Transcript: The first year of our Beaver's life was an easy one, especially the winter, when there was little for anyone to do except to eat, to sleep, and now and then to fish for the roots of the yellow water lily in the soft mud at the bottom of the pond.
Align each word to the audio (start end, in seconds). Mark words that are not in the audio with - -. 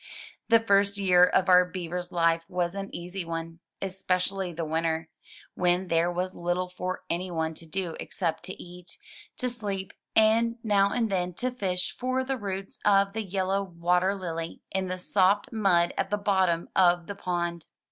The 0.49 0.59
first 0.59 0.97
year 0.97 1.23
of 1.23 1.47
our 1.47 1.63
Beaver's 1.63 2.11
life 2.11 2.43
was 2.49 2.73
an 2.73 2.89
easy 2.91 3.23
one, 3.23 3.59
especially 3.83 4.51
the 4.51 4.65
winter, 4.65 5.09
when 5.53 5.89
there 5.89 6.11
was 6.11 6.33
little 6.33 6.69
for 6.69 7.03
anyone 7.07 7.53
to 7.53 7.67
do 7.67 7.95
except 7.99 8.41
to 8.45 8.55
eat, 8.59 8.97
to 9.37 9.47
sleep, 9.47 9.93
and 10.15 10.55
now 10.63 10.91
and 10.91 11.11
then 11.11 11.35
to 11.35 11.51
fish 11.51 11.95
for 11.95 12.23
the 12.23 12.37
roots 12.37 12.79
of 12.83 13.13
the 13.13 13.21
yellow 13.21 13.61
water 13.61 14.15
lily 14.15 14.61
in 14.71 14.87
the 14.87 14.97
soft 14.97 15.51
mud 15.53 15.93
at 15.99 16.09
the 16.09 16.17
bottom 16.17 16.69
of 16.75 17.05
the 17.05 17.13
pond. 17.13 17.67